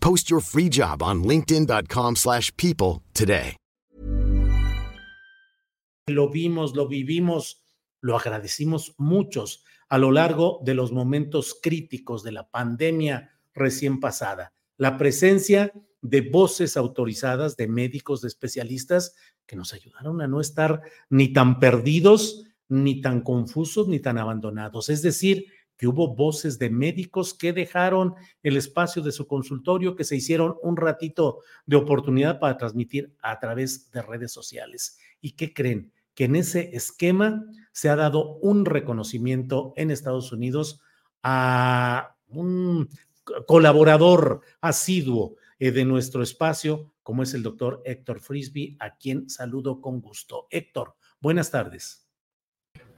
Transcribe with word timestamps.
Post 0.00 0.30
your 0.30 0.40
free 0.40 0.68
job 0.68 1.02
on 1.02 1.22
linkedin.com/people 1.22 2.14
slash 2.16 2.50
people 2.56 3.02
today. 3.12 3.56
Lo 6.08 6.30
vimos, 6.30 6.74
lo 6.74 6.88
vivimos, 6.88 7.62
lo 8.00 8.16
agradecimos 8.16 8.94
muchos 8.96 9.64
a 9.88 9.98
lo 9.98 10.10
largo 10.10 10.60
de 10.64 10.74
los 10.74 10.92
momentos 10.92 11.58
críticos 11.62 12.22
de 12.22 12.32
la 12.32 12.48
pandemia 12.48 13.30
recién 13.54 14.00
pasada. 14.00 14.54
La 14.76 14.96
presencia 14.96 15.72
de 16.00 16.20
voces 16.22 16.76
autorizadas, 16.76 17.56
de 17.56 17.68
médicos, 17.68 18.22
de 18.22 18.28
especialistas 18.28 19.14
que 19.46 19.56
nos 19.56 19.72
ayudaron 19.74 20.20
a 20.22 20.28
no 20.28 20.40
estar 20.40 20.82
ni 21.10 21.32
tan 21.32 21.58
perdidos, 21.58 22.44
ni 22.68 23.00
tan 23.00 23.22
confusos, 23.22 23.88
ni 23.88 23.98
tan 23.98 24.18
abandonados. 24.18 24.90
Es 24.90 25.02
decir, 25.02 25.46
que 25.78 25.86
hubo 25.86 26.14
voces 26.14 26.58
de 26.58 26.68
médicos 26.68 27.32
que 27.32 27.52
dejaron 27.52 28.14
el 28.42 28.56
espacio 28.56 29.00
de 29.00 29.12
su 29.12 29.26
consultorio, 29.26 29.94
que 29.94 30.04
se 30.04 30.16
hicieron 30.16 30.56
un 30.62 30.76
ratito 30.76 31.38
de 31.64 31.76
oportunidad 31.76 32.40
para 32.40 32.58
transmitir 32.58 33.14
a 33.22 33.38
través 33.38 33.90
de 33.92 34.02
redes 34.02 34.32
sociales. 34.32 34.98
¿Y 35.20 35.32
qué 35.32 35.54
creen? 35.54 35.92
Que 36.14 36.24
en 36.24 36.34
ese 36.34 36.76
esquema 36.76 37.46
se 37.72 37.88
ha 37.88 37.96
dado 37.96 38.38
un 38.38 38.64
reconocimiento 38.64 39.72
en 39.76 39.92
Estados 39.92 40.32
Unidos 40.32 40.80
a 41.22 42.16
un 42.26 42.88
colaborador 43.46 44.40
asiduo 44.60 45.36
eh, 45.60 45.70
de 45.70 45.84
nuestro 45.84 46.24
espacio, 46.24 46.92
como 47.04 47.22
es 47.22 47.34
el 47.34 47.44
doctor 47.44 47.82
Héctor 47.84 48.20
Frisby, 48.20 48.76
a 48.80 48.96
quien 48.96 49.30
saludo 49.30 49.80
con 49.80 50.00
gusto. 50.00 50.48
Héctor, 50.50 50.96
buenas 51.20 51.52
tardes. 51.52 52.07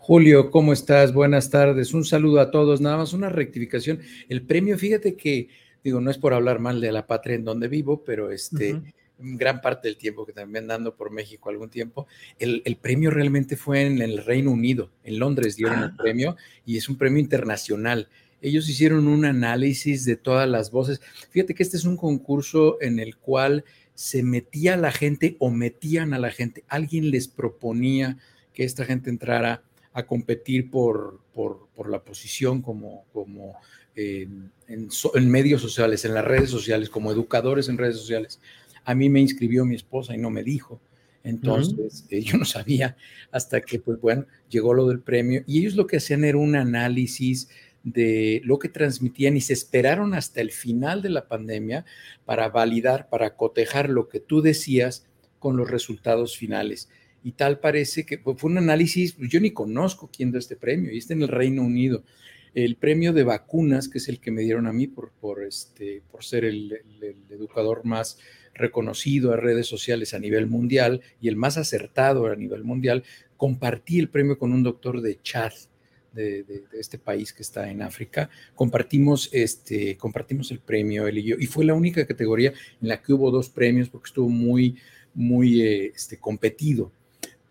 Julio, 0.03 0.50
¿cómo 0.50 0.72
estás? 0.72 1.12
Buenas 1.12 1.50
tardes. 1.50 1.93
Un 1.93 2.05
saludo 2.06 2.41
a 2.41 2.50
todos. 2.50 2.81
Nada 2.81 2.97
más 2.97 3.12
una 3.12 3.28
rectificación. 3.28 4.00
El 4.31 4.43
premio, 4.43 4.78
fíjate 4.78 5.15
que, 5.15 5.49
digo, 5.84 6.00
no 6.00 6.11
es 6.11 6.16
por 6.16 6.33
hablar 6.33 6.59
mal 6.59 6.81
de 6.81 6.91
la 6.91 7.06
patria 7.06 7.37
en 7.37 7.44
donde 7.44 7.69
vivo, 7.69 8.03
pero 8.03 8.31
este, 8.31 8.81
gran 9.19 9.60
parte 9.60 9.89
del 9.89 9.99
tiempo 9.99 10.25
que 10.25 10.33
también 10.33 10.71
ando 10.71 10.97
por 10.97 11.10
México 11.12 11.50
algún 11.50 11.69
tiempo, 11.69 12.06
el, 12.39 12.62
el 12.65 12.77
premio 12.77 13.10
realmente 13.10 13.56
fue 13.56 13.83
en 13.83 14.00
el 14.00 14.25
Reino 14.25 14.50
Unido. 14.50 14.91
En 15.05 15.19
Londres 15.19 15.56
dieron 15.56 15.78
el 15.81 15.91
Ah. 15.91 15.97
premio 15.99 16.37
y 16.65 16.78
es 16.78 16.89
un 16.89 16.97
premio 16.97 17.21
internacional. 17.21 18.09
Ellos 18.41 18.71
hicieron 18.71 19.06
un 19.06 19.27
análisis 19.27 20.06
de 20.06 20.16
todas 20.16 20.49
las 20.49 20.71
voces. 20.71 21.03
Fíjate 21.28 21.55
que 21.55 21.62
este 21.62 21.77
es 21.77 21.84
un 21.84 21.99
concurso 21.99 22.78
en 22.81 22.99
el 22.99 23.16
cual 23.19 23.65
se 23.94 24.22
metía 24.22 24.75
a 24.75 24.78
la 24.78 24.93
gente 24.93 25.37
o 25.39 25.50
metían 25.50 26.15
a 26.15 26.19
la 26.19 26.31
gente. 26.31 26.65
Alguien 26.69 27.10
les 27.10 27.28
proponía 27.28 28.16
que 28.55 28.65
esta 28.65 28.87
gente 28.87 29.10
entrara 29.10 29.62
a 29.93 30.06
competir 30.06 30.71
por, 30.71 31.21
por, 31.34 31.69
por 31.75 31.91
la 31.91 32.03
posición 32.05 32.62
como, 32.62 33.05
como 33.12 33.56
en, 33.97 34.51
en 34.69 34.91
so- 34.91 35.17
en 35.17 35.28
medios 35.31 35.61
sociales, 35.61 36.05
en 36.05 36.15
las 36.15 36.25
redes 36.25 36.51
sociales, 36.51 36.89
como 36.89 37.11
educadores 37.12 37.69
en 37.69 37.78
redes 37.78 37.97
sociales. 37.97 38.41
A 38.84 38.95
mí 38.95 39.09
me 39.09 39.21
inscribió 39.21 39.65
mi 39.65 39.75
esposa 39.75 40.15
y 40.15 40.19
no 40.19 40.31
me 40.31 40.43
dijo. 40.43 40.81
Entonces, 41.25 42.05
eh, 42.11 42.21
yo 42.23 42.39
no 42.39 42.45
sabía 42.45 42.97
hasta 43.31 43.61
que, 43.61 43.78
pues 43.78 44.01
bueno, 44.01 44.27
llegó 44.49 44.75
lo 44.75 44.87
del 44.89 45.01
premio. 45.01 45.43
Y 45.47 45.59
ellos 45.61 45.75
lo 45.75 45.87
que 45.87 45.97
hacían 45.99 46.25
era 46.25 46.39
un 46.39 46.57
análisis 46.57 47.49
de 47.83 48.43
lo 48.45 48.59
que 48.59 48.69
transmitían 48.69 49.37
y 49.37 49.41
se 49.41 49.55
esperaron 49.55 50.12
hasta 50.15 50.41
el 50.43 50.51
final 50.51 51.01
de 51.03 51.09
la 51.11 51.27
pandemia 51.28 51.84
para 52.27 52.49
validar, 52.51 53.09
para 53.09 53.37
cotejar 53.37 53.89
lo 53.89 54.09
que 54.09 54.21
tú 54.21 54.43
decías 54.43 55.07
con 55.39 55.57
los 55.57 55.71
resultados 55.71 56.37
finales. 56.37 56.91
Y 57.23 57.33
tal 57.33 57.59
parece 57.61 58.07
que 58.07 58.19
fue 58.19 58.51
un 58.51 58.59
análisis, 58.59 59.13
pues, 59.13 59.29
yo 59.31 59.41
ni 59.41 59.51
conozco 59.51 60.11
quién 60.15 60.33
da 60.33 60.39
este 60.39 60.57
premio, 60.57 60.91
y 60.93 60.99
está 60.99 61.13
en 61.15 61.23
el 61.23 61.29
Reino 61.29 61.63
Unido. 61.63 62.03
El 62.55 62.77
premio 62.77 63.13
de 63.13 63.23
vacunas, 63.25 63.89
que 63.89 63.99
es 63.99 64.09
el 64.09 64.21
que 64.21 64.31
me 64.31 64.43
dieron 64.43 64.67
a 64.67 64.73
mí 64.73 64.87
por, 64.87 65.13
por, 65.21 65.45
este, 65.45 66.03
por 66.11 66.25
ser 66.25 66.45
el, 66.45 66.73
educador 67.31 67.85
más 67.85 68.19
reconocido 68.55 69.33
en 69.33 69.41
redes 69.41 69.67
sociales 69.67 70.13
a 70.15 70.19
nivel 70.19 70.47
mundial 70.49 71.01
y 71.21 71.28
el 71.28 71.37
más 71.37 71.57
acertado 71.57 72.27
a 72.27 72.34
nivel 72.37 72.65
mundial, 72.65 73.05
compartí 73.37 73.99
el 73.99 74.09
premio 74.09 74.39
con 74.39 74.53
un 74.53 74.63
doctor 74.63 75.01
de 75.01 75.21
Chad, 75.23 75.53
de, 76.13 76.43
de- 76.43 76.65
de 76.73 76.81
este 76.81 76.99
país 76.99 77.33
que 77.33 77.43
está 77.43 77.71
en 77.71 77.83
África. 77.83 78.28
Compartimos, 78.55 79.28
este, 79.33 79.97
compartimos 79.97 80.51
el 80.51 80.59
premio, 80.59 81.07
él 81.07 81.19
y 81.19 81.23
yo, 81.23 81.37
y 81.39 81.47
fue 81.47 81.65
la 81.65 81.75
única 81.75 82.05
categoría 82.07 82.53
en 82.83 82.89
la 82.89 83.01
que 83.01 83.13
hubo 83.13 83.31
dos 83.31 83.49
premios 83.49 83.89
porque 83.89 84.09
estuvo 84.09 84.28
muy, 84.28 84.77
muy 85.15 85.63
eh, 85.63 85.93
este, 85.95 86.19
competido. 86.19 86.91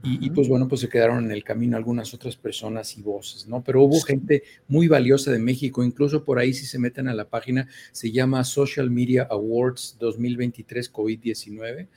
Y, 0.01 0.25
y, 0.25 0.29
pues 0.29 0.47
bueno, 0.47 0.69
pues 0.69 0.79
se 0.79 0.87
quedaron 0.87 1.25
en 1.25 1.31
el 1.31 1.43
camino 1.43 1.75
algunas 1.75 2.13
otras 2.13 2.37
personas 2.37 2.97
y 2.97 3.01
voces, 3.01 3.47
¿no? 3.47 3.61
Pero 3.61 3.83
hubo 3.83 3.99
gente 3.99 4.43
muy 4.69 4.87
valiosa 4.87 5.29
de 5.29 5.39
México, 5.39 5.83
incluso 5.83 6.23
por 6.23 6.39
ahí 6.39 6.53
si 6.53 6.65
se 6.65 6.79
meten 6.79 7.09
a 7.09 7.13
la 7.13 7.27
página, 7.27 7.67
se 7.91 8.09
llama 8.09 8.45
Social 8.45 8.89
Media 8.89 9.27
Awards 9.29 9.97
2023 9.99 10.93
COVID-19. 10.93 11.87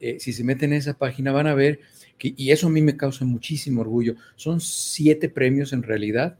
Eh, 0.00 0.18
si 0.18 0.32
se 0.32 0.44
meten 0.44 0.72
a 0.72 0.76
esa 0.76 0.94
página 0.96 1.30
van 1.30 1.46
a 1.46 1.54
ver 1.54 1.80
que, 2.16 2.32
y 2.34 2.52
eso 2.52 2.68
a 2.68 2.70
mí 2.70 2.80
me 2.80 2.96
causa 2.96 3.24
muchísimo 3.26 3.82
orgullo, 3.82 4.14
son 4.34 4.60
siete 4.60 5.28
premios 5.28 5.74
en 5.74 5.82
realidad, 5.82 6.38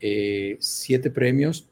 eh, 0.00 0.56
siete 0.60 1.10
premios, 1.10 1.68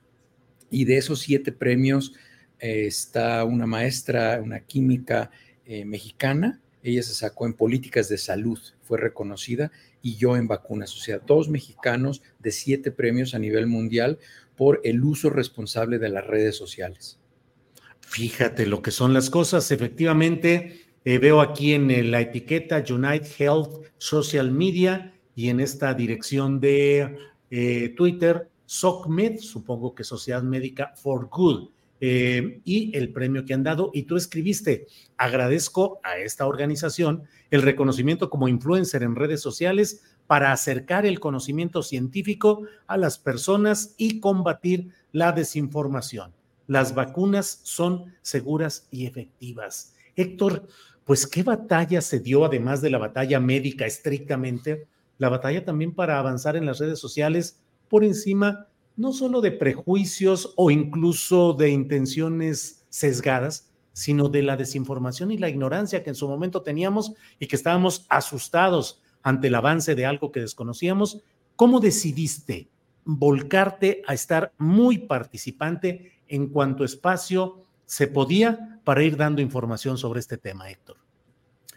y 0.71 0.85
de 0.85 0.99
esos 0.99 1.21
siete 1.21 1.51
premios 1.51 2.13
eh, 2.59 2.87
está 2.87 3.45
una 3.45 3.67
maestra, 3.67 4.41
una 4.43 4.61
química 4.61 5.31
mexicana, 5.67 6.61
ella 6.85 7.03
se 7.03 7.15
sacó 7.15 7.47
en 7.47 7.55
políticas 7.55 8.09
de 8.09 8.19
salud, 8.19 8.59
fue 8.83 8.99
reconocida, 8.99 9.73
y 10.03 10.17
yo 10.17 10.37
en 10.37 10.47
vacunas, 10.47 10.95
o 10.95 11.01
sea, 11.01 11.19
dos 11.19 11.49
mexicanos 11.49 12.23
de 12.39 12.53
siete 12.53 12.93
premios 12.93 13.35
a 13.35 13.39
nivel 13.39 13.67
mundial 13.67 14.19
por 14.55 14.81
el 14.85 15.03
uso 15.03 15.31
responsable 15.31 15.99
de 15.99 16.11
las 16.11 16.27
redes 16.27 16.57
sociales. 16.57 17.19
Fíjate 18.01 18.67
lo 18.67 18.83
que 18.83 18.91
son 18.91 19.15
las 19.15 19.31
cosas. 19.31 19.71
Efectivamente, 19.71 20.85
eh, 21.05 21.19
veo 21.19 21.41
aquí 21.41 21.73
en 21.73 22.11
la 22.11 22.21
etiqueta 22.21 22.85
Unite 22.89 23.29
Health 23.39 23.87
Social 23.99 24.53
Media 24.53 25.15
y 25.35 25.49
en 25.49 25.61
esta 25.61 25.95
dirección 25.95 26.61
de 26.61 27.17
eh, 27.51 27.95
Twitter, 27.97 28.51
SOCMED, 28.67 29.39
supongo 29.39 29.95
que 29.95 30.05
Sociedad 30.05 30.43
Médica 30.43 30.93
for 30.97 31.29
Good. 31.29 31.71
Eh, 32.01 32.61
y 32.65 32.97
el 32.97 33.13
premio 33.13 33.45
que 33.45 33.55
han 33.55 33.63
dado. 33.63 33.91
Y 33.95 34.03
tú 34.03 34.17
escribiste, 34.17 34.87
agradezco 35.17 36.01
a 36.03 36.19
esta 36.19 36.47
organización 36.47 37.23
el 37.51 37.63
reconocimiento 37.63 38.31
como 38.31 38.49
influencer 38.49 39.03
en 39.03 39.17
redes 39.17 39.41
sociales 39.41 40.03
para 40.27 40.53
acercar 40.53 41.07
el 41.07 41.21
conocimiento 41.21 41.83
científico 41.83 42.63
a 42.87 42.97
las 42.97 43.19
personas 43.19 43.95
y 43.97 44.21
combatir 44.21 44.89
la 45.13 45.33
desinformación. 45.33 46.33
Las 46.67 46.95
vacunas 46.95 47.61
son 47.63 48.15
seguras 48.23 48.89
y 48.91 49.07
efectivas. 49.07 49.95
Héctor, 50.17 50.67
pues 51.05 51.27
qué 51.27 51.43
batalla 51.43 52.01
se 52.01 52.21
dio, 52.21 52.45
además 52.45 52.81
de 52.81 52.91
la 52.91 52.99
batalla 52.99 53.39
médica 53.39 53.85
estrictamente, 53.85 54.87
la 55.19 55.29
batalla 55.29 55.65
también 55.65 55.95
para 55.95 56.19
avanzar 56.19 56.57
en 56.57 56.67
las 56.67 56.79
redes 56.79 56.99
sociales 56.99 57.61
por 57.89 58.03
encima 58.03 58.67
no 58.97 59.13
solo 59.13 59.41
de 59.41 59.53
prejuicios 59.53 60.53
o 60.57 60.71
incluso 60.71 61.55
de 61.55 61.71
intenciones 61.71 62.85
sesgadas, 62.89 63.73
sino 63.93 64.29
de 64.29 64.43
la 64.43 64.57
desinformación 64.57 65.31
y 65.31 65.39
la 65.39 65.49
ignorancia 65.49 66.03
que 66.03 66.11
en 66.11 66.17
su 66.17 66.29
momento 66.29 66.63
teníamos 66.63 67.15
y 67.39 67.47
que 67.47 67.57
estábamos 67.57 68.07
asustados 68.09 69.01
ante 69.23 69.49
el 69.49 69.55
avance 69.55 69.95
de 69.95 70.07
algo 70.07 70.33
que 70.33 70.41
desconocíamos. 70.41 71.23
¿Cómo 71.57 71.81
decidiste 71.81 72.69
volcarte 73.05 74.03
a 74.07 74.15
estar 74.15 74.53
muy 74.59 74.99
participante 74.99 76.13
en 76.29 76.49
cuanto 76.49 76.85
espacio 76.85 77.63
se 77.87 78.09
podía 78.09 78.81
para 78.85 79.03
ir 79.03 79.17
dando 79.17 79.43
información 79.43 79.97
sobre 79.97 80.21
este 80.21 80.39
tema, 80.39 80.71
Héctor? 80.71 80.97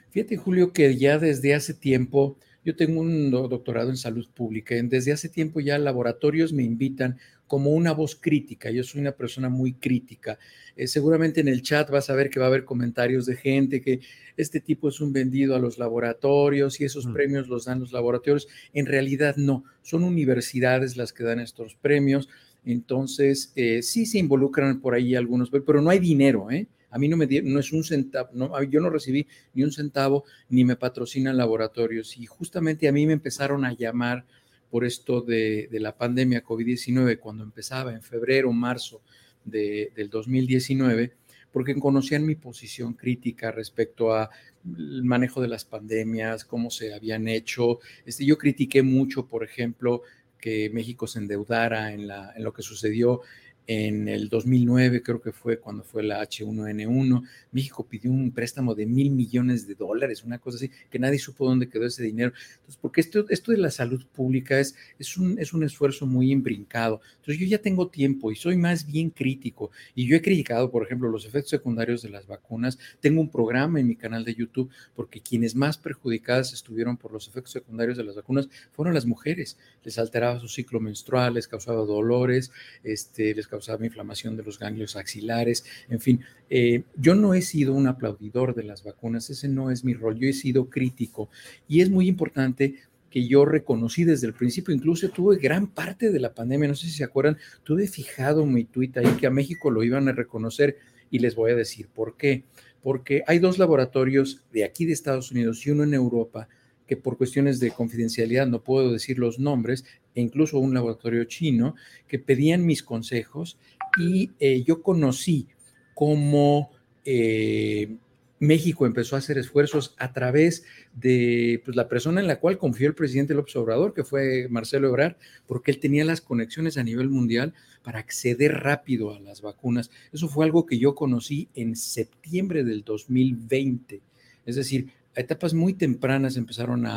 Fíjate, 0.09 0.37
Julio, 0.37 0.73
que 0.73 0.97
ya 0.97 1.19
desde 1.19 1.53
hace 1.53 1.73
tiempo 1.73 2.37
yo 2.67 2.75
tengo 2.75 2.99
un 2.99 3.31
doctorado 3.31 3.89
en 3.89 3.95
salud 3.95 4.27
pública. 4.33 4.75
Desde 4.83 5.13
hace 5.13 5.29
tiempo 5.29 5.61
ya 5.61 5.77
laboratorios 5.77 6.51
me 6.51 6.63
invitan 6.63 7.17
como 7.47 7.71
una 7.71 7.93
voz 7.93 8.13
crítica. 8.13 8.69
Yo 8.71 8.83
soy 8.83 8.99
una 8.99 9.13
persona 9.13 9.47
muy 9.47 9.71
crítica. 9.71 10.37
Eh, 10.75 10.85
seguramente 10.87 11.39
en 11.39 11.47
el 11.47 11.61
chat 11.61 11.89
vas 11.89 12.09
a 12.09 12.13
ver 12.13 12.29
que 12.29 12.41
va 12.41 12.47
a 12.47 12.49
haber 12.49 12.65
comentarios 12.65 13.25
de 13.25 13.37
gente 13.37 13.79
que 13.79 14.01
este 14.35 14.59
tipo 14.59 14.89
es 14.89 14.99
un 14.99 15.13
vendido 15.13 15.55
a 15.55 15.59
los 15.59 15.77
laboratorios 15.77 16.81
y 16.81 16.83
esos 16.83 17.05
mm. 17.05 17.13
premios 17.13 17.47
los 17.47 17.63
dan 17.63 17.79
los 17.79 17.93
laboratorios. 17.93 18.49
En 18.73 18.85
realidad 18.85 19.37
no, 19.37 19.63
son 19.81 20.03
universidades 20.03 20.97
las 20.97 21.13
que 21.13 21.23
dan 21.23 21.39
estos 21.39 21.75
premios. 21.75 22.27
Entonces, 22.65 23.53
eh, 23.55 23.81
sí 23.81 24.05
se 24.05 24.19
involucran 24.19 24.81
por 24.81 24.93
ahí 24.93 25.15
algunos, 25.15 25.49
pero 25.65 25.81
no 25.81 25.89
hay 25.89 25.99
dinero, 25.99 26.51
¿eh? 26.51 26.67
A 26.89 26.97
mí 26.97 27.07
no 27.07 27.17
me 27.17 27.27
dieron, 27.27 27.53
no 27.53 27.59
es 27.59 27.71
un 27.71 27.83
centavo, 27.83 28.29
no, 28.33 28.61
yo 28.63 28.79
no 28.79 28.89
recibí 28.89 29.27
ni 29.53 29.63
un 29.63 29.71
centavo, 29.71 30.23
ni 30.49 30.63
me 30.63 30.75
patrocinan 30.75 31.37
laboratorios. 31.37 32.17
Y 32.17 32.25
justamente 32.25 32.87
a 32.87 32.91
mí 32.91 33.05
me 33.05 33.13
empezaron 33.13 33.65
a 33.65 33.73
llamar 33.73 34.25
por 34.69 34.85
esto 34.85 35.21
de, 35.21 35.69
la 35.71 35.97
pandemia 35.97 36.43
COVID-19, 36.43 37.19
cuando 37.19 37.43
empezaba 37.43 37.93
en 37.93 38.01
febrero, 38.01 38.51
marzo 38.51 39.01
de, 39.45 39.91
del 39.95 40.09
2019, 40.09 41.13
porque 41.51 41.75
conocían 41.75 42.25
mi 42.25 42.35
posición 42.35 42.93
crítica 42.93 43.51
respecto 43.51 44.13
a 44.13 44.29
el 44.65 45.03
manejo 45.03 45.41
de 45.41 45.47
las 45.47 45.65
pandemias, 45.65 46.43
cómo 46.43 46.69
se 46.69 46.93
habían 46.93 47.27
hecho. 47.27 47.79
Este, 48.05 48.25
yo 48.25 48.37
critiqué 48.37 48.83
mucho, 48.83 49.27
por 49.27 49.43
ejemplo, 49.43 50.01
que 50.39 50.69
México 50.69 51.07
se 51.07 51.19
endeudara 51.19 51.93
en, 51.93 52.07
la, 52.07 52.33
en 52.35 52.43
lo 52.43 52.53
que 52.53 52.61
sucedió 52.61 53.21
en 53.67 54.07
el 54.07 54.29
2009, 54.29 55.03
creo 55.03 55.21
que 55.21 55.33
fue 55.33 55.59
cuando 55.59 55.83
fue 55.83 56.01
la 56.01 56.23
H1N1, 56.23 57.27
México 57.51 57.85
pidió 57.85 58.11
un 58.11 58.31
préstamo 58.31 58.73
de 58.73 58.85
mil 58.85 59.11
millones 59.11 59.67
de 59.67 59.75
dólares, 59.75 60.23
una 60.23 60.39
cosa 60.39 60.55
así, 60.55 60.71
que 60.89 60.99
nadie 60.99 61.19
supo 61.19 61.45
dónde 61.45 61.67
quedó 61.67 61.85
ese 61.85 62.01
dinero. 62.03 62.31
Entonces, 62.53 62.77
porque 62.81 63.01
esto, 63.01 63.25
esto 63.29 63.51
de 63.51 63.57
la 63.57 63.69
salud 63.69 64.05
pública 64.15 64.57
es, 64.57 64.73
es, 64.97 65.17
un, 65.17 65.37
es 65.37 65.51
un 65.51 65.63
esfuerzo 65.63 66.05
muy 66.05 66.31
imbrincado. 66.31 67.01
Entonces, 67.17 67.39
yo 67.39 67.45
ya 67.45 67.57
tengo 67.57 67.89
tiempo 67.89 68.31
y 68.31 68.37
soy 68.37 68.55
más 68.55 68.87
bien 68.87 69.09
crítico. 69.09 69.69
Y 69.93 70.07
yo 70.07 70.15
he 70.15 70.21
criticado, 70.21 70.71
por 70.71 70.83
ejemplo, 70.83 71.09
los 71.09 71.25
efectos 71.25 71.49
secundarios 71.49 72.01
de 72.01 72.09
las 72.09 72.25
vacunas. 72.25 72.79
Tengo 73.01 73.19
un 73.19 73.29
programa 73.29 73.81
en 73.81 73.87
mi 73.87 73.97
canal 73.97 74.23
de 74.23 74.33
YouTube 74.33 74.71
porque 74.95 75.19
quienes 75.19 75.55
más 75.55 75.77
perjudicadas 75.77 76.53
estuvieron 76.53 76.95
por 76.95 77.11
los 77.11 77.27
efectos 77.27 77.51
secundarios 77.51 77.97
de 77.97 78.05
las 78.05 78.15
vacunas 78.15 78.47
fueron 78.71 78.93
las 78.93 79.05
mujeres. 79.05 79.57
Les 79.83 79.97
alteraba 79.97 80.39
su 80.39 80.47
ciclo 80.47 80.79
menstrual, 80.79 81.33
les 81.33 81.49
causaba 81.49 81.83
dolores, 81.83 82.51
este, 82.83 83.35
les 83.35 83.45
causaba 83.45 83.56
causaba 83.57 83.85
inflamación 83.85 84.37
de 84.37 84.43
los 84.43 84.59
ganglios 84.59 84.95
axilares, 84.95 85.65
en 85.89 85.99
fin. 85.99 86.21
Eh, 86.49 86.83
yo 86.95 87.15
no 87.15 87.33
he 87.33 87.41
sido 87.41 87.73
un 87.73 87.87
aplaudidor 87.87 88.53
de 88.53 88.63
las 88.63 88.83
vacunas, 88.83 89.29
ese 89.31 89.47
no 89.47 89.71
es 89.71 89.83
mi 89.83 89.95
rol, 89.95 90.15
yo 90.19 90.27
he 90.27 90.33
sido 90.33 90.69
crítico 90.69 91.29
y 91.67 91.81
es 91.81 91.89
muy 91.89 92.07
importante 92.07 92.75
que 93.09 93.27
yo 93.27 93.45
reconocí 93.45 94.03
desde 94.03 94.27
el 94.27 94.33
principio, 94.33 94.75
incluso 94.75 95.09
tuve 95.09 95.37
gran 95.37 95.67
parte 95.67 96.11
de 96.11 96.19
la 96.19 96.33
pandemia, 96.33 96.67
no 96.67 96.75
sé 96.75 96.85
si 96.85 96.93
se 96.93 97.03
acuerdan, 97.03 97.37
tuve 97.63 97.87
fijado 97.87 98.45
mi 98.45 98.65
tuit 98.65 98.95
ahí 98.97 99.07
que 99.19 99.25
a 99.25 99.31
México 99.31 99.71
lo 99.71 99.83
iban 99.83 100.07
a 100.07 100.11
reconocer 100.11 100.77
y 101.09 101.19
les 101.19 101.33
voy 101.33 101.51
a 101.51 101.55
decir 101.55 101.87
por 101.87 102.15
qué. 102.15 102.43
Porque 102.83 103.23
hay 103.25 103.39
dos 103.39 103.57
laboratorios 103.57 104.43
de 104.53 104.65
aquí 104.65 104.85
de 104.85 104.93
Estados 104.93 105.31
Unidos 105.31 105.65
y 105.65 105.71
uno 105.71 105.83
en 105.83 105.93
Europa 105.93 106.47
que 106.85 106.95
por 106.95 107.17
cuestiones 107.17 107.59
de 107.59 107.71
confidencialidad 107.71 108.47
no 108.47 108.63
puedo 108.63 108.91
decir 108.91 109.19
los 109.19 109.39
nombres, 109.39 109.83
e 110.17 110.21
incluso 110.21 110.57
un 110.57 110.73
laboratorio 110.73 111.25
chino, 111.25 111.75
que 112.07 112.17
pedían 112.17 112.65
mis 112.65 112.81
consejos 112.81 113.59
y 113.99 114.31
eh, 114.39 114.63
yo 114.63 114.81
conocí 114.81 115.45
cómo 115.93 116.71
eh, 117.05 117.97
México 118.39 118.87
empezó 118.87 119.15
a 119.15 119.19
hacer 119.19 119.37
esfuerzos 119.37 119.93
a 119.99 120.13
través 120.13 120.63
de 120.95 121.61
pues, 121.63 121.77
la 121.77 121.87
persona 121.87 122.19
en 122.19 122.25
la 122.25 122.39
cual 122.39 122.57
confió 122.57 122.87
el 122.87 122.95
presidente 122.95 123.35
López 123.35 123.55
Obrador, 123.57 123.93
que 123.93 124.03
fue 124.03 124.47
Marcelo 124.49 124.87
Ebrard, 124.87 125.17
porque 125.45 125.69
él 125.69 125.79
tenía 125.79 126.03
las 126.03 126.21
conexiones 126.21 126.79
a 126.79 126.83
nivel 126.83 127.09
mundial 127.09 127.53
para 127.83 127.99
acceder 127.99 128.63
rápido 128.63 129.13
a 129.13 129.19
las 129.19 129.41
vacunas. 129.41 129.91
Eso 130.11 130.27
fue 130.29 130.45
algo 130.45 130.65
que 130.65 130.79
yo 130.79 130.95
conocí 130.95 131.47
en 131.53 131.75
septiembre 131.75 132.63
del 132.63 132.83
2020. 132.83 134.01
Es 134.47 134.55
decir, 134.55 134.87
a 135.15 135.19
etapas 135.19 135.53
muy 135.53 135.73
tempranas 135.73 136.37
empezaron 136.37 136.87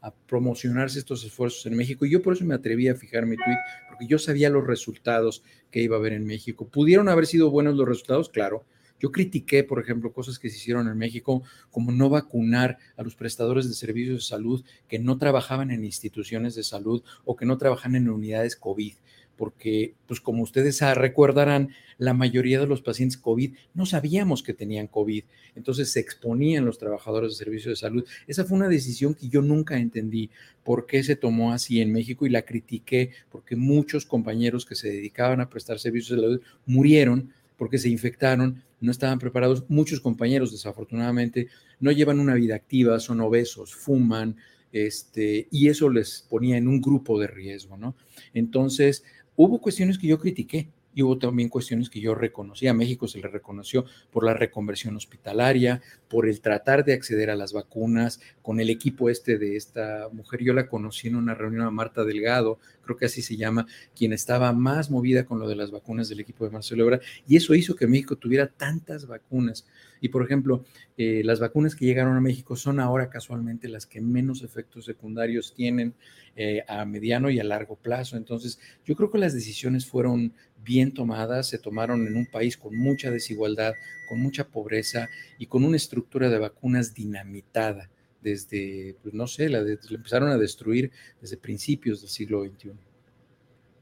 a, 0.00 0.12
promocionarse 0.12 0.98
estos 0.98 1.24
esfuerzos 1.24 1.66
en 1.66 1.76
México 1.76 2.04
y 2.04 2.10
yo 2.10 2.22
por 2.22 2.34
eso 2.34 2.44
me 2.44 2.54
atreví 2.54 2.88
a 2.88 2.94
fijar 2.94 3.26
mi 3.26 3.36
tweet, 3.36 3.58
porque 3.88 4.06
yo 4.06 4.18
sabía 4.18 4.50
los 4.50 4.66
resultados 4.66 5.42
que 5.70 5.82
iba 5.82 5.96
a 5.96 5.98
haber 5.98 6.12
en 6.12 6.26
México. 6.26 6.66
¿Pudieron 6.66 7.08
haber 7.08 7.26
sido 7.26 7.50
buenos 7.50 7.76
los 7.76 7.88
resultados? 7.88 8.28
Claro. 8.28 8.64
Yo 9.00 9.12
critiqué, 9.12 9.64
por 9.64 9.80
ejemplo, 9.80 10.12
cosas 10.12 10.38
que 10.38 10.50
se 10.50 10.56
hicieron 10.58 10.86
en 10.86 10.98
México, 10.98 11.42
como 11.70 11.90
no 11.90 12.10
vacunar 12.10 12.76
a 12.98 13.02
los 13.02 13.16
prestadores 13.16 13.66
de 13.66 13.74
servicios 13.74 14.16
de 14.16 14.28
salud 14.28 14.62
que 14.88 14.98
no 14.98 15.16
trabajaban 15.16 15.70
en 15.70 15.84
instituciones 15.84 16.54
de 16.54 16.64
salud 16.64 17.02
o 17.24 17.34
que 17.34 17.46
no 17.46 17.56
trabajan 17.56 17.96
en 17.96 18.10
unidades 18.10 18.56
COVID 18.56 18.92
porque, 19.40 19.94
pues 20.06 20.20
como 20.20 20.42
ustedes 20.42 20.82
recordarán, 20.96 21.70
la 21.96 22.12
mayoría 22.12 22.60
de 22.60 22.66
los 22.66 22.82
pacientes 22.82 23.16
COVID 23.16 23.54
no 23.72 23.86
sabíamos 23.86 24.42
que 24.42 24.52
tenían 24.52 24.86
COVID, 24.86 25.24
entonces 25.56 25.90
se 25.90 25.98
exponían 25.98 26.66
los 26.66 26.76
trabajadores 26.76 27.30
de 27.30 27.36
servicios 27.42 27.72
de 27.72 27.76
salud. 27.76 28.04
Esa 28.26 28.44
fue 28.44 28.58
una 28.58 28.68
decisión 28.68 29.14
que 29.14 29.30
yo 29.30 29.40
nunca 29.40 29.78
entendí 29.78 30.28
por 30.62 30.84
qué 30.84 31.02
se 31.02 31.16
tomó 31.16 31.54
así 31.54 31.80
en 31.80 31.90
México 31.90 32.26
y 32.26 32.28
la 32.28 32.42
critiqué 32.42 33.12
porque 33.30 33.56
muchos 33.56 34.04
compañeros 34.04 34.66
que 34.66 34.74
se 34.74 34.88
dedicaban 34.88 35.40
a 35.40 35.48
prestar 35.48 35.78
servicios 35.78 36.18
de 36.18 36.26
salud 36.26 36.42
murieron 36.66 37.32
porque 37.56 37.78
se 37.78 37.88
infectaron, 37.88 38.62
no 38.82 38.90
estaban 38.90 39.18
preparados. 39.18 39.64
Muchos 39.70 40.00
compañeros, 40.00 40.52
desafortunadamente, 40.52 41.48
no 41.78 41.92
llevan 41.92 42.20
una 42.20 42.34
vida 42.34 42.56
activa, 42.56 43.00
son 43.00 43.22
obesos, 43.22 43.74
fuman, 43.74 44.36
este, 44.72 45.48
y 45.50 45.68
eso 45.68 45.90
les 45.90 46.26
ponía 46.28 46.56
en 46.56 46.68
un 46.68 46.80
grupo 46.80 47.18
de 47.18 47.26
riesgo, 47.26 47.76
¿no? 47.76 47.96
Entonces, 48.34 49.04
Hubo 49.42 49.58
cuestiones 49.58 49.96
que 49.96 50.06
yo 50.06 50.18
critiqué 50.18 50.68
y 50.92 51.00
hubo 51.00 51.16
también 51.16 51.48
cuestiones 51.48 51.88
que 51.88 51.98
yo 51.98 52.14
reconocí. 52.14 52.68
A 52.68 52.74
México 52.74 53.08
se 53.08 53.20
le 53.20 53.26
reconoció 53.26 53.86
por 54.10 54.22
la 54.22 54.34
reconversión 54.34 54.94
hospitalaria, 54.96 55.80
por 56.08 56.28
el 56.28 56.42
tratar 56.42 56.84
de 56.84 56.92
acceder 56.92 57.30
a 57.30 57.36
las 57.36 57.54
vacunas, 57.54 58.20
con 58.42 58.60
el 58.60 58.68
equipo 58.68 59.08
este 59.08 59.38
de 59.38 59.56
esta 59.56 60.10
mujer. 60.12 60.42
Yo 60.42 60.52
la 60.52 60.68
conocí 60.68 61.08
en 61.08 61.16
una 61.16 61.34
reunión 61.34 61.62
a 61.62 61.70
Marta 61.70 62.04
Delgado, 62.04 62.58
creo 62.90 62.98
que 62.98 63.06
así 63.06 63.22
se 63.22 63.36
llama, 63.36 63.66
quien 63.94 64.12
estaba 64.12 64.52
más 64.52 64.90
movida 64.90 65.24
con 65.24 65.38
lo 65.38 65.48
de 65.48 65.54
las 65.54 65.70
vacunas 65.70 66.08
del 66.08 66.20
equipo 66.20 66.44
de 66.44 66.50
Marcelo 66.50 66.82
Ebrard, 66.82 67.02
y 67.28 67.36
eso 67.36 67.54
hizo 67.54 67.76
que 67.76 67.86
México 67.86 68.16
tuviera 68.16 68.48
tantas 68.48 69.06
vacunas. 69.06 69.64
Y 70.00 70.08
por 70.08 70.24
ejemplo, 70.24 70.64
eh, 70.96 71.22
las 71.24 71.38
vacunas 71.38 71.76
que 71.76 71.84
llegaron 71.84 72.16
a 72.16 72.20
México 72.20 72.56
son 72.56 72.80
ahora 72.80 73.10
casualmente 73.10 73.68
las 73.68 73.86
que 73.86 74.00
menos 74.00 74.42
efectos 74.42 74.86
secundarios 74.86 75.54
tienen 75.54 75.94
eh, 76.34 76.64
a 76.66 76.84
mediano 76.84 77.30
y 77.30 77.38
a 77.38 77.44
largo 77.44 77.76
plazo. 77.76 78.16
Entonces, 78.16 78.58
yo 78.84 78.96
creo 78.96 79.10
que 79.10 79.18
las 79.18 79.34
decisiones 79.34 79.86
fueron 79.86 80.32
bien 80.64 80.92
tomadas, 80.92 81.48
se 81.48 81.58
tomaron 81.58 82.06
en 82.06 82.16
un 82.16 82.26
país 82.26 82.56
con 82.56 82.76
mucha 82.76 83.10
desigualdad, 83.10 83.74
con 84.08 84.20
mucha 84.20 84.48
pobreza 84.48 85.08
y 85.38 85.46
con 85.46 85.64
una 85.64 85.76
estructura 85.76 86.28
de 86.28 86.38
vacunas 86.38 86.94
dinamitada 86.94 87.88
desde, 88.22 88.96
pues 89.02 89.14
no 89.14 89.26
sé, 89.26 89.48
la, 89.48 89.60
empezaron 89.60 90.30
a 90.30 90.38
destruir 90.38 90.90
desde 91.20 91.36
principios 91.36 92.00
del 92.00 92.10
siglo 92.10 92.44
XXI. 92.44 92.72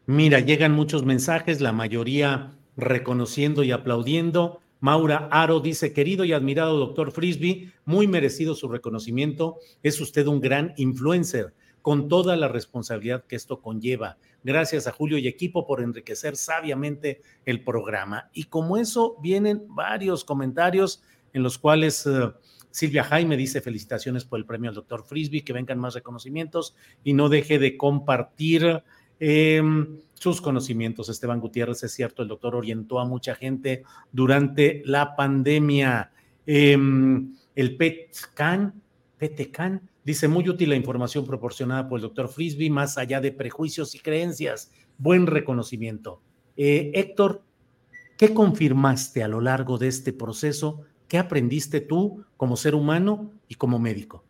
Mira, 0.07 0.41
llegan 0.41 0.73
muchos 0.73 1.05
mensajes, 1.05 1.61
la 1.61 1.73
mayoría 1.73 2.57
reconociendo 2.77 3.63
y 3.63 3.73
aplaudiendo. 3.73 4.61
Maura 4.81 5.29
Aro 5.33 5.61
dice, 5.61 5.93
querido 5.93 6.25
y 6.25 6.33
admirado 6.33 6.79
doctor 6.79 7.11
Frisby, 7.11 7.73
muy 7.85 8.07
merecido 8.07 8.55
su 8.55 8.69
reconocimiento. 8.69 9.59
Es 9.83 10.01
usted 10.01 10.27
un 10.27 10.41
gran 10.41 10.73
influencer 10.77 11.53
con 11.83 12.09
toda 12.09 12.37
la 12.37 12.49
responsabilidad 12.49 13.25
que 13.25 13.37
esto 13.37 13.61
conlleva. 13.61 14.19
Gracias 14.45 14.87
a 14.87 14.93
Julio 14.93 15.19
y 15.19 15.27
equipo 15.27 15.67
por 15.67 15.83
enriquecer 15.83 16.37
sabiamente 16.37 17.23
el 17.45 17.65
programa. 17.65 18.31
Y 18.33 18.45
como 18.45 18.77
eso 18.77 19.17
vienen 19.21 19.65
varios 19.69 20.25
comentarios 20.25 21.03
en 21.33 21.43
los 21.43 21.59
cuales 21.59 22.07
eh, 22.07 22.31
Silvia 22.71 23.05
Jaime 23.05 23.37
dice 23.37 23.61
felicitaciones 23.61 24.25
por 24.25 24.39
el 24.39 24.47
premio 24.47 24.71
al 24.71 24.75
doctor 24.75 25.05
Frisby, 25.05 25.43
que 25.43 25.53
vengan 25.53 25.79
más 25.79 25.95
reconocimientos 25.95 26.77
y 27.05 27.13
no 27.13 27.29
deje 27.29 27.59
de 27.59 27.77
compartir 27.77 28.83
em, 29.21 29.99
sus 30.15 30.41
conocimientos. 30.41 31.09
Esteban 31.09 31.41
Gutiérrez, 31.41 31.83
es 31.83 31.93
cierto, 31.93 32.23
el 32.23 32.29
doctor 32.29 32.55
orientó 32.55 33.01
a 33.01 33.05
mucha 33.05 33.35
gente 33.35 33.85
durante 34.13 34.83
la 34.85 35.17
pandemia. 35.17 36.13
Em, 36.47 37.35
el 37.55 37.77
PETCAN, 37.77 38.81
PETCAN, 39.19 39.89
dice 40.05 40.29
muy 40.29 40.49
útil 40.49 40.71
la 40.71 40.77
información 40.77 41.27
proporcionada 41.27 41.89
por 41.89 41.99
el 41.99 42.03
doctor 42.03 42.29
Frisby, 42.29 42.71
más 42.71 42.97
allá 42.97 43.21
de 43.21 43.33
prejuicios 43.33 43.95
y 43.95 43.99
creencias. 43.99 44.71
Buen 44.97 45.27
reconocimiento. 45.27 46.23
Eh, 46.57 46.91
Héctor, 46.95 47.43
¿qué 48.17 48.33
confirmaste 48.33 49.23
a 49.23 49.29
lo 49.29 49.41
largo 49.41 49.79
de 49.79 49.89
este 49.89 50.13
proceso 50.13 50.85
¿Qué 51.09 51.17
aprendiste 51.17 51.81
tú 51.81 52.25
como 52.37 52.57
ser 52.57 52.75
humano 52.75 53.33
y 53.49 53.55
como 53.55 53.79
médico? 53.79 54.25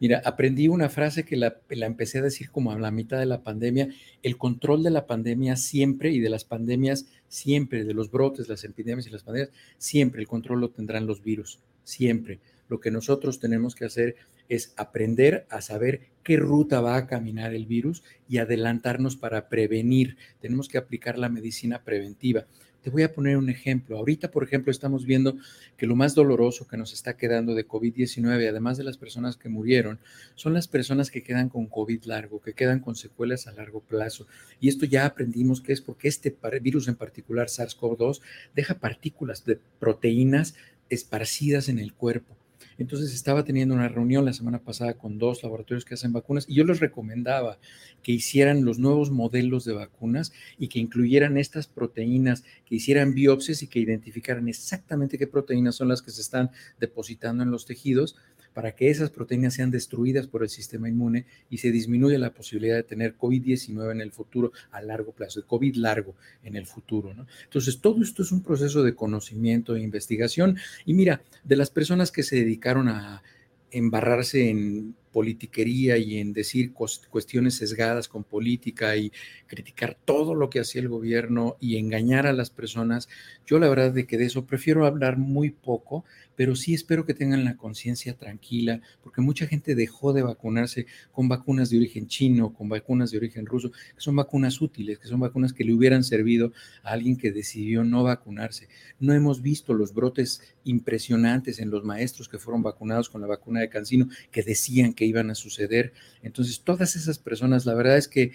Mira, 0.00 0.22
aprendí 0.24 0.68
una 0.68 0.88
frase 0.88 1.24
que 1.24 1.36
la, 1.36 1.60
empecé 1.68 2.18
a 2.18 2.22
decir 2.22 2.50
como 2.50 2.72
a 2.72 2.78
la 2.78 2.90
mitad 2.90 3.18
de 3.18 3.26
la 3.26 3.42
pandemia. 3.42 3.88
El 4.22 4.38
control 4.38 4.82
de 4.82 4.90
la 4.90 5.06
pandemia 5.06 5.56
siempre 5.56 6.10
y 6.10 6.20
de 6.20 6.30
las 6.30 6.44
pandemias 6.44 7.06
siempre, 7.28 7.84
de 7.84 7.94
los 7.94 8.10
brotes, 8.10 8.48
las 8.48 8.64
epidemias 8.64 9.06
y 9.06 9.10
las 9.10 9.22
pandemias, 9.22 9.52
siempre 9.78 10.22
el 10.22 10.28
control 10.28 10.60
lo 10.60 10.70
tendrán 10.70 11.06
los 11.06 11.22
virus, 11.22 11.60
siempre. 11.84 12.40
Lo 12.68 12.80
que 12.80 12.90
nosotros 12.90 13.38
tenemos 13.38 13.74
que 13.74 13.84
hacer 13.84 14.16
es 14.48 14.72
aprender 14.76 15.46
a 15.50 15.60
saber 15.60 16.08
qué 16.22 16.36
ruta 16.36 16.80
va 16.80 16.96
a 16.96 17.06
caminar 17.06 17.54
el 17.54 17.66
virus 17.66 18.02
y 18.28 18.38
adelantarnos 18.38 19.16
para 19.16 19.48
prevenir. 19.48 20.16
Tenemos 20.40 20.68
que 20.68 20.78
aplicar 20.78 21.18
la 21.18 21.28
medicina 21.28 21.84
preventiva. 21.84 22.46
Te 22.86 22.90
voy 22.90 23.02
a 23.02 23.12
poner 23.12 23.36
un 23.36 23.50
ejemplo. 23.50 23.98
Ahorita, 23.98 24.30
por 24.30 24.44
ejemplo, 24.44 24.70
estamos 24.70 25.06
viendo 25.06 25.36
que 25.76 25.88
lo 25.88 25.96
más 25.96 26.14
doloroso 26.14 26.68
que 26.68 26.76
nos 26.76 26.92
está 26.92 27.16
quedando 27.16 27.56
de 27.56 27.66
COVID-19, 27.66 28.48
además 28.48 28.78
de 28.78 28.84
las 28.84 28.96
personas 28.96 29.36
que 29.36 29.48
murieron, 29.48 29.98
son 30.36 30.54
las 30.54 30.68
personas 30.68 31.10
que 31.10 31.24
quedan 31.24 31.48
con 31.48 31.66
COVID 31.66 32.04
largo, 32.04 32.40
que 32.40 32.52
quedan 32.52 32.78
con 32.78 32.94
secuelas 32.94 33.48
a 33.48 33.52
largo 33.54 33.80
plazo. 33.80 34.28
Y 34.60 34.68
esto 34.68 34.86
ya 34.86 35.04
aprendimos 35.04 35.60
que 35.60 35.72
es 35.72 35.80
porque 35.80 36.06
este 36.06 36.36
virus 36.62 36.86
en 36.86 36.94
particular, 36.94 37.48
SARS-CoV-2, 37.48 38.20
deja 38.54 38.78
partículas 38.78 39.44
de 39.44 39.58
proteínas 39.80 40.54
esparcidas 40.88 41.68
en 41.68 41.80
el 41.80 41.92
cuerpo. 41.92 42.36
Entonces 42.78 43.14
estaba 43.14 43.44
teniendo 43.44 43.74
una 43.74 43.88
reunión 43.88 44.24
la 44.24 44.32
semana 44.32 44.58
pasada 44.58 44.94
con 44.94 45.18
dos 45.18 45.42
laboratorios 45.42 45.84
que 45.84 45.94
hacen 45.94 46.12
vacunas 46.12 46.46
y 46.48 46.54
yo 46.54 46.64
les 46.64 46.80
recomendaba 46.80 47.58
que 48.02 48.12
hicieran 48.12 48.64
los 48.64 48.78
nuevos 48.78 49.10
modelos 49.10 49.64
de 49.64 49.72
vacunas 49.72 50.32
y 50.58 50.68
que 50.68 50.78
incluyeran 50.78 51.38
estas 51.38 51.66
proteínas, 51.66 52.44
que 52.64 52.76
hicieran 52.76 53.14
biopsias 53.14 53.62
y 53.62 53.68
que 53.68 53.80
identificaran 53.80 54.48
exactamente 54.48 55.18
qué 55.18 55.26
proteínas 55.26 55.74
son 55.74 55.88
las 55.88 56.02
que 56.02 56.10
se 56.10 56.20
están 56.20 56.50
depositando 56.78 57.42
en 57.42 57.50
los 57.50 57.66
tejidos 57.66 58.16
para 58.56 58.74
que 58.74 58.88
esas 58.88 59.10
proteínas 59.10 59.52
sean 59.52 59.70
destruidas 59.70 60.28
por 60.28 60.42
el 60.42 60.48
sistema 60.48 60.88
inmune 60.88 61.26
y 61.50 61.58
se 61.58 61.70
disminuya 61.70 62.18
la 62.18 62.32
posibilidad 62.32 62.76
de 62.76 62.84
tener 62.84 63.14
COVID-19 63.14 63.92
en 63.92 64.00
el 64.00 64.12
futuro 64.12 64.50
a 64.70 64.80
largo 64.80 65.12
plazo, 65.12 65.42
de 65.42 65.46
COVID 65.46 65.74
largo 65.76 66.14
en 66.42 66.56
el 66.56 66.64
futuro. 66.64 67.14
Entonces, 67.44 67.82
todo 67.82 68.02
esto 68.02 68.22
es 68.22 68.32
un 68.32 68.42
proceso 68.42 68.82
de 68.82 68.94
conocimiento 68.94 69.76
e 69.76 69.82
investigación. 69.82 70.56
Y 70.86 70.94
mira, 70.94 71.20
de 71.44 71.56
las 71.56 71.68
personas 71.68 72.10
que 72.10 72.22
se 72.22 72.36
dedicaron 72.36 72.88
a 72.88 73.22
embarrarse 73.70 74.48
en 74.48 74.94
politiquería 75.12 75.98
y 75.98 76.18
en 76.18 76.32
decir 76.32 76.72
cuestiones 76.72 77.56
sesgadas 77.56 78.08
con 78.08 78.24
política 78.24 78.96
y 78.96 79.12
criticar 79.46 79.98
todo 80.04 80.34
lo 80.34 80.50
que 80.50 80.60
hacía 80.60 80.80
el 80.80 80.88
gobierno 80.88 81.56
y 81.60 81.76
engañar 81.76 82.26
a 82.26 82.32
las 82.32 82.50
personas, 82.50 83.08
yo 83.46 83.58
la 83.58 83.68
verdad 83.68 83.92
de 83.92 84.06
que 84.06 84.18
de 84.18 84.26
eso 84.26 84.46
prefiero 84.46 84.86
hablar 84.86 85.16
muy 85.16 85.50
poco, 85.50 86.04
pero 86.36 86.54
sí 86.54 86.74
espero 86.74 87.04
que 87.04 87.14
tengan 87.14 87.44
la 87.44 87.56
conciencia 87.56 88.14
tranquila, 88.14 88.80
porque 89.02 89.22
mucha 89.22 89.46
gente 89.46 89.74
dejó 89.74 90.12
de 90.12 90.22
vacunarse 90.22 90.86
con 91.10 91.28
vacunas 91.28 91.70
de 91.70 91.78
origen 91.78 92.06
chino, 92.06 92.52
con 92.52 92.68
vacunas 92.68 93.10
de 93.10 93.18
origen 93.18 93.46
ruso, 93.46 93.72
que 93.72 94.00
son 94.00 94.14
vacunas 94.14 94.60
útiles, 94.60 94.98
que 94.98 95.08
son 95.08 95.20
vacunas 95.20 95.52
que 95.52 95.64
le 95.64 95.72
hubieran 95.72 96.04
servido 96.04 96.52
a 96.82 96.90
alguien 96.90 97.16
que 97.16 97.32
decidió 97.32 97.82
no 97.82 98.04
vacunarse. 98.04 98.68
No 99.00 99.14
hemos 99.14 99.42
visto 99.42 99.74
los 99.74 99.94
brotes 99.94 100.42
impresionantes 100.64 101.58
en 101.58 101.70
los 101.70 101.84
maestros 101.84 102.28
que 102.28 102.38
fueron 102.38 102.62
vacunados 102.62 103.08
con 103.08 103.20
la 103.20 103.26
vacuna 103.26 103.60
de 103.60 103.68
Cancino, 103.68 104.08
que 104.30 104.42
decían 104.42 104.92
que 104.92 105.06
iban 105.06 105.30
a 105.30 105.34
suceder. 105.34 105.92
Entonces, 106.22 106.60
todas 106.60 106.96
esas 106.96 107.18
personas, 107.18 107.66
la 107.66 107.74
verdad 107.74 107.96
es 107.96 108.08
que, 108.08 108.32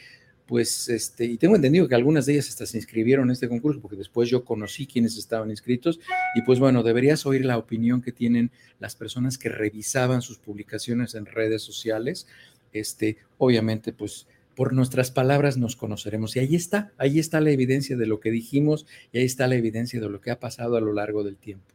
pues, 0.52 0.90
este, 0.90 1.24
y 1.24 1.38
tengo 1.38 1.56
entendido 1.56 1.88
que 1.88 1.96
algunas 1.96 2.26
de 2.26 2.34
ellas 2.34 2.50
hasta 2.50 2.66
se 2.66 2.76
inscribieron 2.76 3.30
en 3.30 3.32
este 3.32 3.48
concurso, 3.48 3.80
porque 3.80 3.96
después 3.96 4.30
yo 4.30 4.44
conocí 4.44 4.86
quienes 4.86 5.18
estaban 5.18 5.50
inscritos, 5.50 6.02
y 6.36 6.42
pues 6.42 6.60
bueno, 6.60 6.84
deberías 6.84 7.26
oír 7.26 7.46
la 7.46 7.58
opinión 7.58 8.02
que 8.02 8.12
tienen 8.12 8.52
las 8.78 8.98
personas 8.98 9.38
que 9.38 9.48
revisaban 9.48 10.22
sus 10.22 10.40
publicaciones 10.40 11.16
en 11.16 11.26
redes 11.26 11.62
sociales. 11.62 12.28
Este, 12.74 13.16
obviamente, 13.38 13.94
pues, 13.94 14.28
por 14.54 14.74
nuestras 14.74 15.10
palabras 15.10 15.56
nos 15.56 15.78
conoceremos. 15.78 16.36
Y 16.36 16.40
ahí 16.40 16.56
está, 16.58 16.92
ahí 16.98 17.18
está 17.18 17.40
la 17.40 17.52
evidencia 17.52 17.96
de 17.96 18.08
lo 18.08 18.20
que 18.20 18.30
dijimos 18.30 18.86
y 19.14 19.20
ahí 19.20 19.26
está 19.26 19.48
la 19.48 19.56
evidencia 19.56 20.02
de 20.02 20.10
lo 20.10 20.20
que 20.20 20.32
ha 20.32 20.40
pasado 20.42 20.76
a 20.76 20.82
lo 20.82 20.92
largo 20.92 21.24
del 21.24 21.38
tiempo. 21.38 21.74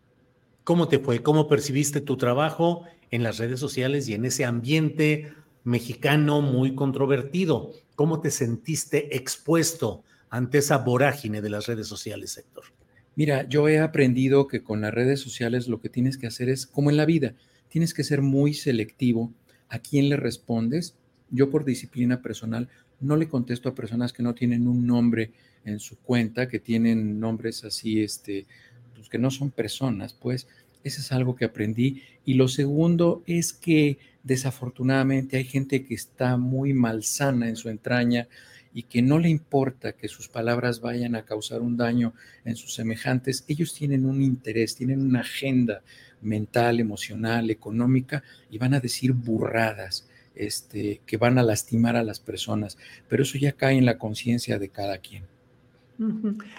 ¿Cómo 0.65 0.87
te 0.89 0.99
fue? 0.99 1.23
¿Cómo 1.23 1.49
percibiste 1.49 2.03
tu 2.03 2.19
trabajo 2.19 2.83
en 3.11 3.23
las 3.23 3.39
redes 3.39 3.59
sociales 3.59 4.07
y 4.07 4.13
en 4.13 4.27
ese 4.27 4.45
ambiente 4.45 5.33
mexicano 5.65 6.43
muy 6.43 6.75
controvertido? 6.75 7.73
¿Cómo 7.97 8.21
te 8.21 8.31
sentiste 8.31 9.17
expuesto 9.17 10.05
ante 10.29 10.59
esa 10.59 10.77
vorágine 10.77 11.41
de 11.41 11.49
las 11.49 11.67
redes 11.67 11.89
sociales, 11.89 12.37
Héctor? 12.37 12.65
Mira, 13.15 13.49
yo 13.49 13.69
he 13.71 13.79
aprendido 13.79 14.47
que 14.47 14.63
con 14.63 14.83
las 14.83 14.93
redes 14.93 15.21
sociales 15.21 15.67
lo 15.67 15.81
que 15.81 15.89
tienes 15.89 16.19
que 16.19 16.27
hacer 16.27 16.51
es, 16.51 16.67
como 16.67 16.91
en 16.91 16.99
la 16.99 17.07
vida, 17.07 17.35
tienes 17.69 17.95
que 17.95 18.05
ser 18.05 18.21
muy 18.21 18.53
selectivo 18.53 19.33
a 19.71 19.79
quién 19.79 20.11
le 20.11 20.17
respondes. 20.17 20.95
Yo 21.31 21.51
por 21.51 21.65
disciplina 21.65 22.21
personal 22.21 22.69
no 23.01 23.17
le 23.17 23.29
contesto 23.29 23.71
a 23.71 23.75
personas 23.75 24.13
que 24.13 24.23
no 24.23 24.35
tienen 24.35 24.69
un 24.69 24.87
nombre 24.87 25.33
en 25.65 25.81
su 25.81 25.97
cuenta, 25.97 26.49
que 26.49 26.61
tienen 26.61 27.19
nombres 27.19 27.65
así, 27.65 28.03
este, 28.03 28.47
pues, 28.95 29.09
que 29.09 29.19
no 29.19 29.31
son 29.31 29.51
personas, 29.51 30.13
pues 30.13 30.47
eso 30.85 31.01
es 31.01 31.13
algo 31.13 31.35
que 31.35 31.47
aprendí. 31.47 32.03
Y 32.27 32.35
lo 32.35 32.47
segundo 32.47 33.23
es 33.27 33.55
que 33.55 33.99
desafortunadamente 34.27 35.37
hay 35.37 35.45
gente 35.45 35.85
que 35.85 35.95
está 35.95 36.37
muy 36.37 36.75
malsana 36.75 37.49
en 37.49 37.57
su 37.57 37.69
entraña 37.69 38.27
y 38.75 38.83
que 38.83 39.01
no 39.01 39.19
le 39.19 39.29
importa 39.29 39.93
que 39.93 40.09
sus 40.09 40.29
palabras 40.29 40.81
vayan 40.81 41.15
a 41.15 41.25
causar 41.25 41.63
un 41.63 41.77
daño 41.77 42.13
en 42.45 42.57
sus 42.57 42.75
semejantes. 42.75 43.45
Ellos 43.47 43.73
tienen 43.73 44.05
un 44.05 44.21
interés, 44.21 44.75
tienen 44.75 45.01
una 45.01 45.21
agenda 45.21 45.83
mental, 46.21 46.81
emocional, 46.81 47.51
económica 47.51 48.23
y 48.51 48.59
van 48.59 48.75
a 48.75 48.81
decir 48.81 49.13
burradas. 49.13 50.09
Este, 50.35 51.01
que 51.07 51.17
van 51.17 51.39
a 51.39 51.43
lastimar 51.43 51.97
a 51.97 52.03
las 52.03 52.21
personas, 52.21 52.77
pero 53.09 53.23
eso 53.23 53.39
ya 53.39 53.53
cae 53.53 53.79
en 53.79 53.87
la 53.87 53.97
conciencia 53.97 54.59
de 54.59 54.69
cada 54.69 54.99
quien. 54.99 55.25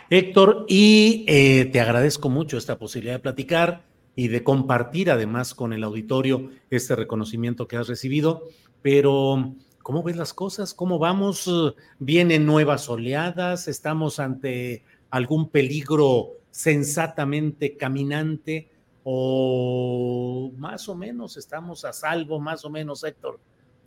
Héctor, 0.10 0.66
y 0.68 1.26
eh, 1.28 1.66
te 1.66 1.80
agradezco 1.80 2.28
mucho 2.28 2.58
esta 2.58 2.80
posibilidad 2.80 3.18
de 3.18 3.20
platicar 3.20 3.84
y 4.18 4.30
de 4.30 4.44
compartir 4.44 5.12
además 5.12 5.54
con 5.54 5.74
el 5.74 5.84
auditorio 5.84 6.50
este 6.72 6.96
reconocimiento 6.96 7.68
que 7.68 7.78
has 7.78 7.88
recibido, 7.88 8.48
pero 8.82 9.54
¿cómo 9.84 10.02
ves 10.02 10.18
las 10.18 10.34
cosas? 10.34 10.74
¿Cómo 10.74 10.98
vamos? 10.98 11.76
¿Vienen 12.00 12.48
nuevas 12.48 12.90
oleadas? 12.90 13.68
¿Estamos 13.68 14.20
ante 14.20 14.84
algún 15.12 15.50
peligro 15.50 16.32
sensatamente 16.50 17.78
caminante? 17.78 18.72
¿O 19.04 20.52
más 20.58 20.90
o 20.90 20.96
menos 20.96 21.38
estamos 21.38 21.86
a 21.86 21.94
salvo, 21.94 22.40
más 22.40 22.66
o 22.66 22.72
menos, 22.72 23.04
Héctor? 23.04 23.40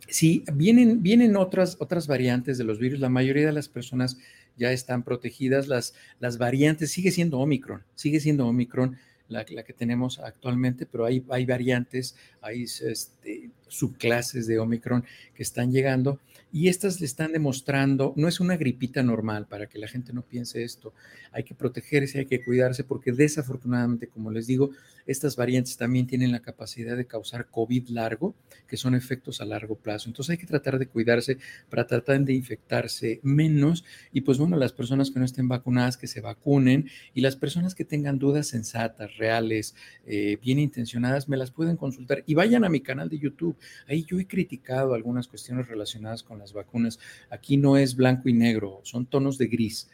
Sí, 0.07 0.45
vienen, 0.53 1.03
vienen 1.03 1.35
otras, 1.35 1.75
otras 1.81 2.07
variantes 2.07 2.57
de 2.57 2.63
los 2.63 2.79
virus. 2.79 3.01
La 3.01 3.09
mayoría 3.09 3.47
de 3.47 3.51
las 3.51 3.67
personas 3.67 4.17
ya 4.55 4.71
están 4.71 5.03
protegidas. 5.03 5.67
Las, 5.67 5.93
las 6.21 6.37
variantes, 6.37 6.89
sigue 6.89 7.11
siendo 7.11 7.37
Omicron, 7.39 7.83
sigue 7.95 8.21
siendo 8.21 8.47
Omicron 8.47 8.95
la, 9.31 9.45
que 9.45 9.73
tenemos 9.73 10.19
actualmente, 10.19 10.85
pero 10.85 11.05
hay, 11.05 11.23
hay 11.29 11.45
variantes, 11.45 12.15
hay 12.41 12.63
este, 12.63 13.49
subclases 13.67 14.47
de 14.47 14.59
Omicron 14.59 15.03
que 15.33 15.43
están 15.43 15.71
llegando 15.71 16.19
y 16.51 16.67
estas 16.67 16.99
le 16.99 17.05
están 17.05 17.31
demostrando, 17.31 18.13
no 18.17 18.27
es 18.27 18.39
una 18.39 18.57
gripita 18.57 19.03
normal 19.03 19.47
para 19.47 19.67
que 19.67 19.79
la 19.79 19.87
gente 19.87 20.13
no 20.13 20.23
piense 20.23 20.63
esto, 20.63 20.93
hay 21.31 21.43
que 21.43 21.55
protegerse, 21.55 22.19
hay 22.19 22.25
que 22.25 22.43
cuidarse 22.43 22.83
porque 22.83 23.11
desafortunadamente, 23.11 24.07
como 24.07 24.31
les 24.31 24.47
digo, 24.47 24.71
estas 25.05 25.35
variantes 25.35 25.77
también 25.77 26.07
tienen 26.07 26.31
la 26.31 26.41
capacidad 26.41 26.95
de 26.95 27.05
causar 27.05 27.47
COVID 27.47 27.89
largo, 27.89 28.35
que 28.67 28.77
son 28.77 28.95
efectos 28.95 29.41
a 29.41 29.45
largo 29.45 29.75
plazo. 29.75 30.09
Entonces 30.09 30.31
hay 30.31 30.37
que 30.37 30.45
tratar 30.45 30.77
de 30.77 30.87
cuidarse 30.87 31.37
para 31.69 31.87
tratar 31.87 32.21
de 32.21 32.33
infectarse 32.33 33.19
menos 33.23 33.83
y 34.11 34.21
pues 34.21 34.37
bueno, 34.37 34.57
las 34.57 34.73
personas 34.73 35.11
que 35.11 35.19
no 35.19 35.25
estén 35.25 35.47
vacunadas, 35.47 35.97
que 35.97 36.07
se 36.07 36.21
vacunen 36.21 36.89
y 37.13 37.21
las 37.21 37.35
personas 37.35 37.75
que 37.75 37.85
tengan 37.85 38.19
dudas 38.19 38.47
sensatas, 38.47 39.17
reales, 39.17 39.75
eh, 40.05 40.37
bien 40.41 40.59
intencionadas, 40.59 41.29
me 41.29 41.37
las 41.37 41.51
pueden 41.51 41.77
consultar 41.77 42.23
y 42.25 42.33
vayan 42.33 42.65
a 42.65 42.69
mi 42.69 42.81
canal 42.81 43.09
de 43.09 43.19
YouTube. 43.19 43.57
Ahí 43.87 44.03
yo 44.03 44.19
he 44.19 44.27
criticado 44.27 44.93
algunas 44.93 45.27
cuestiones 45.27 45.67
relacionadas 45.67 46.23
con 46.23 46.40
las 46.41 46.53
vacunas. 46.53 46.99
Aquí 47.29 47.57
no 47.57 47.77
es 47.77 47.95
blanco 47.95 48.27
y 48.27 48.33
negro, 48.33 48.81
son 48.83 49.05
tonos 49.05 49.37
de 49.37 49.47
gris. 49.47 49.89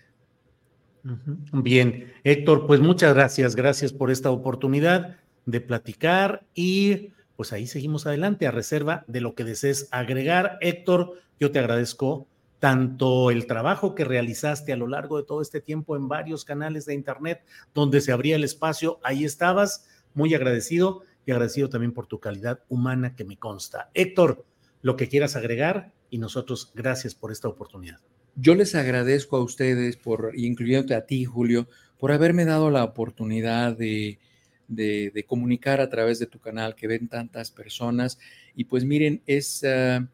Bien, 1.53 2.11
Héctor, 2.23 2.67
pues 2.67 2.81
muchas 2.81 3.13
gracias, 3.13 3.55
gracias 3.55 3.93
por 3.93 4.11
esta 4.11 4.31
oportunidad 4.31 5.17
de 5.45 5.61
platicar 5.61 6.45
y 6.53 7.11
pues 7.37 7.53
ahí 7.53 7.67
seguimos 7.67 8.07
adelante 8.07 8.47
a 8.47 8.51
reserva 8.51 9.05
de 9.07 9.21
lo 9.21 9.35
que 9.35 9.43
desees 9.43 9.87
agregar. 9.91 10.57
Héctor, 10.59 11.13
yo 11.39 11.51
te 11.51 11.59
agradezco 11.59 12.27
tanto 12.59 13.29
el 13.29 13.45
trabajo 13.45 13.93
que 13.95 14.03
realizaste 14.03 14.73
a 14.73 14.77
lo 14.77 14.87
largo 14.87 15.17
de 15.17 15.23
todo 15.23 15.41
este 15.41 15.61
tiempo 15.61 15.95
en 15.95 16.07
varios 16.07 16.43
canales 16.43 16.85
de 16.85 16.95
Internet 16.95 17.45
donde 17.73 18.01
se 18.01 18.11
abría 18.11 18.35
el 18.35 18.43
espacio, 18.43 18.99
ahí 19.03 19.23
estabas, 19.23 19.87
muy 20.13 20.33
agradecido 20.33 21.03
y 21.25 21.31
agradecido 21.31 21.69
también 21.69 21.93
por 21.93 22.07
tu 22.07 22.19
calidad 22.19 22.63
humana 22.69 23.15
que 23.15 23.23
me 23.23 23.37
consta. 23.37 23.91
Héctor, 23.93 24.45
lo 24.81 24.95
que 24.95 25.07
quieras 25.07 25.35
agregar 25.35 25.91
y 26.09 26.17
nosotros 26.17 26.71
gracias 26.75 27.15
por 27.15 27.31
esta 27.31 27.47
oportunidad. 27.47 27.99
Yo 28.35 28.55
les 28.55 28.75
agradezco 28.75 29.37
a 29.37 29.43
ustedes, 29.43 29.97
por, 29.97 30.31
incluyéndote 30.35 30.93
a 30.93 31.05
ti, 31.05 31.25
Julio, 31.25 31.67
por 31.97 32.11
haberme 32.11 32.45
dado 32.45 32.69
la 32.69 32.83
oportunidad 32.83 33.75
de, 33.75 34.19
de, 34.67 35.25
comunicar 35.27 35.81
a 35.81 35.89
través 35.89 36.19
de 36.19 36.27
tu 36.27 36.39
canal 36.39 36.75
que 36.75 36.87
ven 36.87 37.07
tantas 37.07 37.51
personas. 37.51 38.19
Y 38.55 38.65
pues 38.65 38.85
miren, 38.85 39.21
es, 39.25 39.63
ah, 39.63 40.07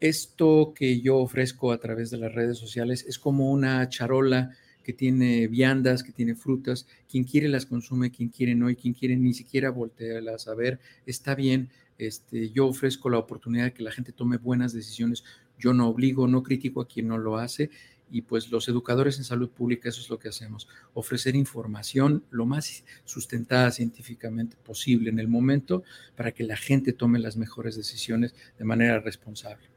esto 0.00 0.74
que 0.74 1.00
yo 1.00 1.18
ofrezco 1.18 1.72
a 1.72 1.78
través 1.78 2.10
de 2.10 2.18
las 2.18 2.34
redes 2.34 2.58
sociales 2.58 3.04
es 3.08 3.18
como 3.18 3.50
una 3.50 3.88
charola 3.88 4.50
que 4.82 4.92
tiene 4.92 5.48
viandas, 5.48 6.02
que 6.02 6.12
tiene 6.12 6.34
frutas. 6.34 6.86
Quien 7.08 7.24
quiere 7.24 7.48
las 7.48 7.66
consume, 7.66 8.10
quien 8.10 8.28
quiere 8.28 8.54
no, 8.54 8.68
y 8.68 8.76
quien 8.76 8.94
quiere 8.94 9.16
ni 9.16 9.32
siquiera 9.32 9.70
voltearlas 9.70 10.46
a 10.46 10.54
ver, 10.54 10.78
está 11.06 11.34
bien. 11.34 11.70
Este, 11.98 12.50
yo 12.50 12.66
ofrezco 12.66 13.10
la 13.10 13.18
oportunidad 13.18 13.64
de 13.64 13.72
que 13.72 13.82
la 13.82 13.92
gente 13.92 14.12
tome 14.12 14.36
buenas 14.36 14.72
decisiones. 14.72 15.24
Yo 15.58 15.72
no 15.72 15.88
obligo, 15.88 16.26
no 16.26 16.42
critico 16.42 16.80
a 16.80 16.88
quien 16.88 17.08
no 17.08 17.18
lo 17.18 17.36
hace. 17.36 17.70
Y 18.10 18.22
pues 18.22 18.50
los 18.50 18.68
educadores 18.68 19.18
en 19.18 19.24
salud 19.24 19.50
pública, 19.50 19.88
eso 19.88 20.00
es 20.00 20.10
lo 20.10 20.18
que 20.18 20.28
hacemos, 20.28 20.68
ofrecer 20.92 21.34
información 21.34 22.22
lo 22.30 22.46
más 22.46 22.84
sustentada 23.04 23.70
científicamente 23.70 24.56
posible 24.62 25.10
en 25.10 25.18
el 25.18 25.26
momento 25.26 25.82
para 26.14 26.32
que 26.32 26.44
la 26.44 26.56
gente 26.56 26.92
tome 26.92 27.18
las 27.18 27.36
mejores 27.36 27.76
decisiones 27.76 28.34
de 28.58 28.64
manera 28.64 29.00
responsable. 29.00 29.68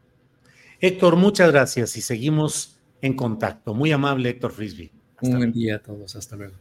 Héctor, 0.79 1.15
muchas 1.15 1.51
gracias 1.51 1.97
y 1.97 2.01
seguimos 2.01 2.77
en 3.01 3.15
contacto. 3.15 3.74
Muy 3.74 3.91
amable, 3.91 4.29
Héctor 4.29 4.51
Frisby. 4.51 4.91
Un 5.21 5.38
buen 5.38 5.51
día 5.51 5.77
a 5.77 5.79
todos. 5.79 6.15
Hasta 6.15 6.36
luego. 6.36 6.55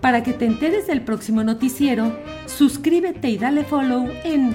Para 0.00 0.22
que 0.22 0.32
te 0.32 0.44
enteres 0.44 0.86
del 0.86 1.02
próximo 1.02 1.42
noticiero, 1.42 2.16
suscríbete 2.46 3.28
y 3.28 3.38
dale 3.38 3.64
follow 3.64 4.08
en 4.24 4.54